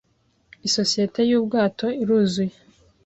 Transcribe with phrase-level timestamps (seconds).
[0.67, 2.53] isosiyete y'ubwato iruzuye!”